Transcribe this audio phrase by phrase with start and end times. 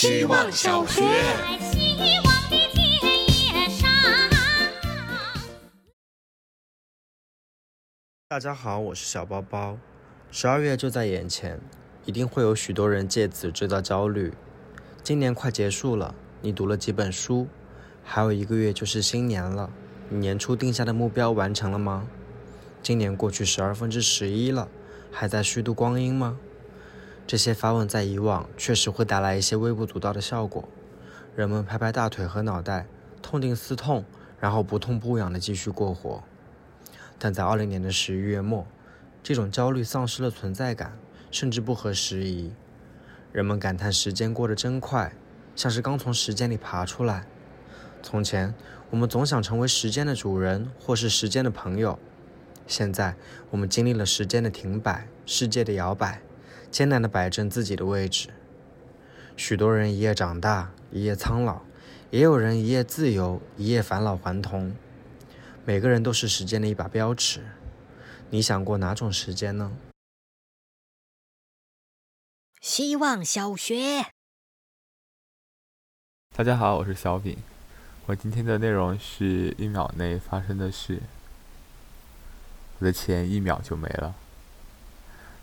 [0.00, 1.02] 希望小学。
[8.26, 9.76] 大家好，我是小包包。
[10.30, 11.60] 十二月就在眼前，
[12.06, 14.32] 一定会有许多人借此制造焦虑。
[15.02, 17.46] 今年快结束了，你读了几本书？
[18.02, 19.70] 还有一个月就是新年了，
[20.08, 22.08] 你年初定下的目标完成了吗？
[22.82, 24.66] 今年过去十二分之十一了，
[25.12, 26.38] 还在虚度光阴吗？
[27.30, 30.68] 这些发问在以往确实会带来一些微不足道的效果，
[31.36, 32.88] 人们拍拍大腿和脑袋，
[33.22, 34.04] 痛定思痛，
[34.40, 36.24] 然后不痛不痒地继续过活。
[37.20, 38.66] 但在二零年的十一月末，
[39.22, 40.98] 这种焦虑丧失了存在感，
[41.30, 42.52] 甚至不合时宜。
[43.30, 45.12] 人们感叹时间过得真快，
[45.54, 47.28] 像是刚从时间里爬出来。
[48.02, 48.52] 从前，
[48.90, 51.96] 我们总想成为时间的主人，或是时间的朋友。
[52.66, 53.14] 现在，
[53.50, 56.20] 我们经历了时间的停摆，世界的摇摆，
[56.70, 58.30] 艰难地摆正自己的位置。
[59.36, 61.62] 许多人一夜长大，一夜苍老；
[62.10, 64.74] 也有人一夜自由，一夜返老还童。
[65.64, 67.42] 每个人都是时间的一把标尺。
[68.30, 69.76] 你想过哪种时间呢？
[72.60, 74.06] 希望小学。
[76.36, 77.36] 大家好，我是小饼。
[78.06, 81.00] 我今天的内容是一秒内发生的事。
[82.78, 84.14] 我的钱一秒就没了。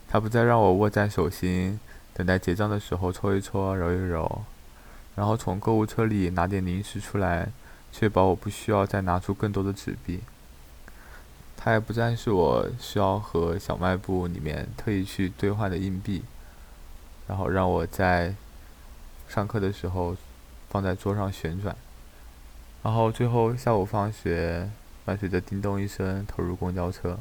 [0.10, 1.80] 他不再让我握在手心，
[2.14, 4.44] 等待结账的时候搓一搓、揉一揉，
[5.16, 7.50] 然后从购物车里拿点零食出来，
[7.92, 10.22] 确保我不需要再拿出更多的纸币。
[11.58, 16.24] 他也不再是我需要和小卖部里面特意去兑换的硬币，
[17.28, 18.34] 然后让我在
[19.28, 20.16] 上课的时候
[20.70, 21.76] 放在桌上旋转。
[22.84, 24.70] 然后最后下午放学，
[25.04, 27.20] 伴随着叮咚一声投入公交车。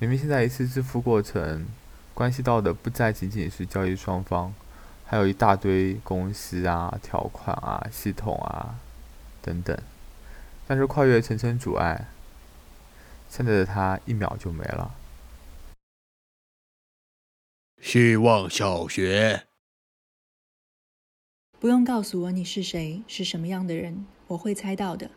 [0.00, 1.66] 明明现在一次支付过程，
[2.14, 4.54] 关系到的不再仅仅是交易双方，
[5.04, 8.78] 还有一大堆公司啊、条款啊、系统啊
[9.42, 9.76] 等等，
[10.68, 12.06] 但是跨越层层阻碍，
[13.28, 14.94] 现在的他一秒就没了。
[17.82, 19.46] 希望小学。
[21.58, 25.10] 不用告诉我你是谁，是什么样的人，我会猜到的。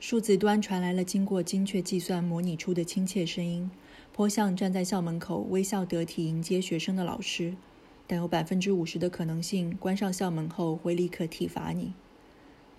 [0.00, 3.70] 数字端传来了经过精确计算模拟出的亲切声音，
[4.14, 7.54] 颇像站在校门口微笑得体迎接学生的老师，
[8.06, 11.92] 但有百分之五十的可能性，关上校门后会立刻体罚你。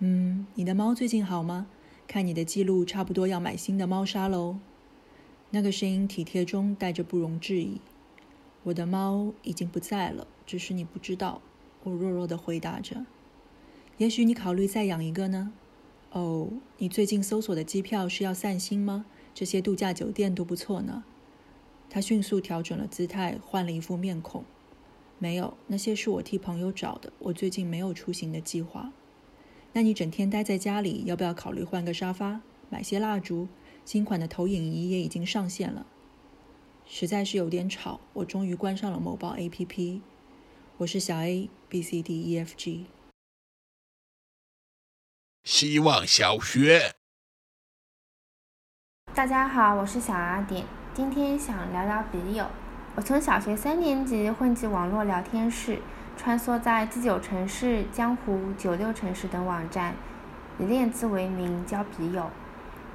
[0.00, 1.68] 嗯，你的猫最近好吗？
[2.08, 4.58] 看你的记录，差不多要买新的猫砂喽。
[5.50, 7.80] 那个声音体贴中带着不容置疑。
[8.64, 11.40] 我的猫已经不在了，只是你不知道。
[11.84, 13.06] 我弱弱的回答着
[13.98, 15.52] ：“也许你考虑再养一个呢？
[16.12, 19.06] 哦，你最近搜索的机票是要散心吗？
[19.34, 21.04] 这些度假酒店都不错呢。”
[21.88, 24.44] 他迅速调整了姿态，换了一副面孔
[25.18, 27.12] ：“没有，那些是我替朋友找的。
[27.18, 28.92] 我最近没有出行的计划。
[29.72, 33.48] 那你整天待在家里，要不要考虑换个沙发，买些蜡烛？
[33.84, 35.86] 新款的投影仪也已经上线了。
[36.86, 40.00] 实在是有点吵，我终于关上了某宝 APP。
[40.76, 42.84] 我是小 A。” B C D E F G。
[45.54, 46.94] 希望小学。
[49.12, 50.64] 大家好，我是小阿点，
[50.94, 52.46] 今天想聊聊笔友。
[52.94, 55.78] 我从小学三年级混迹网络聊天室，
[56.16, 59.94] 穿梭在第九城市、江湖、九六城市等网站，
[60.58, 62.30] 以练字为名交笔友。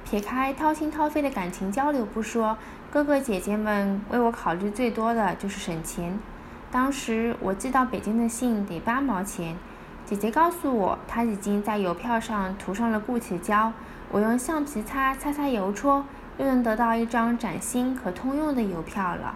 [0.04, 2.58] 撇开掏心掏肺的感情交流不说，
[2.90, 6.18] 哥哥姐姐们为我考虑最多的就是省钱。
[6.72, 9.56] 当时我寄到北京的信得八毛钱，
[10.08, 13.70] 姐姐告诉我她已经在邮票上涂上了固体胶，
[14.10, 16.02] 我用橡皮擦擦擦邮戳，
[16.38, 19.34] 又能得到一张崭新可通用的邮票了。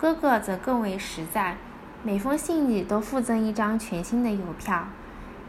[0.00, 1.58] 哥哥则更为实在，
[2.02, 4.88] 每封信里都附赠一张全新的邮票。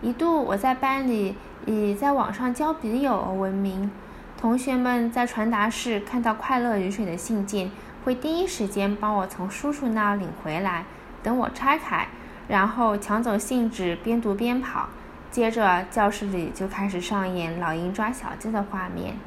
[0.02, 3.90] 一度我在班里以在网上交笔友而闻名，
[4.38, 7.72] 同学们在传达室看到快乐雨水的信件，
[8.04, 10.84] 会第一时间帮我从叔叔那儿领回来。
[11.24, 12.10] 等我拆开，
[12.48, 14.90] 然后抢走信纸，边读边跑。
[15.30, 19.18] 接着教室里就开始上演老鹰抓小鸡的画面。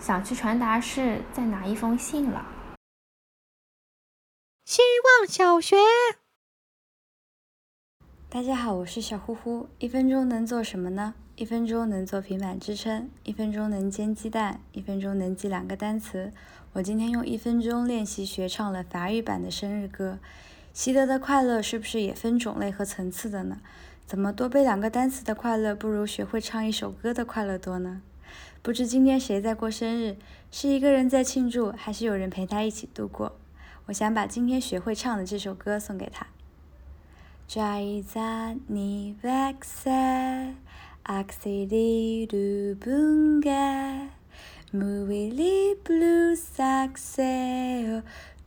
[0.00, 2.46] 想去传达室再拿一封信了。
[4.64, 5.76] 希望小学。
[8.30, 9.68] 大家好，我是小呼呼。
[9.78, 11.14] 一分钟能做什么呢？
[11.36, 16.32] 一分钟能做平板支撑，一分钟能煎鸡蛋，一分钟能记两个单词。
[16.72, 20.18] 我今天用一分钟练习学唱了法语版的生日歌。
[20.78, 23.58] 习得的快乐是不是也分种类和层次的呢？
[24.06, 28.00] 怎么多背两个单词的快乐不如学会唱一首歌的快乐多呢？
[28.62, 30.16] 不知今天谁在过生日，
[30.52, 33.36] 是一个人在庆祝，还是有人陪他一起度过。
[33.86, 36.28] 我想把今天学会唱的这首歌送给他。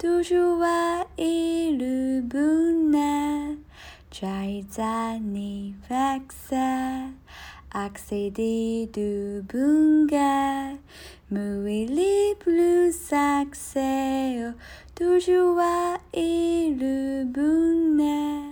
[0.02, 3.56] toujours はイルブナ
[4.10, 7.12] 在在你 vaxa
[7.70, 10.76] accéder du bunga
[11.30, 14.52] muili plus accès
[14.96, 16.76] toujours à il
[17.32, 18.51] buna